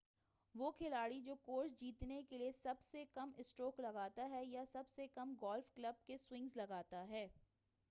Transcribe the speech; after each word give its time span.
وہ 0.55 0.69
کھلاڑی 0.71 1.19
جو 1.21 1.35
کورس 1.41 1.79
جیتنے 1.79 2.21
کے 2.29 2.37
لئے 2.37 2.51
سب 2.51 2.81
سے 2.81 3.03
کم 3.13 3.31
اسٹروک 3.37 3.79
لگاتا 3.79 4.29
ہے 4.29 4.43
یا 4.45 4.63
سب 4.65 4.87
سے 4.87 5.07
کم 5.07 5.35
گالف 5.41 5.73
کلب 5.75 6.05
کے 6.05 6.17
سوئنگز 6.17 6.57
لگاتا 6.57 7.07
ہے 7.07 7.27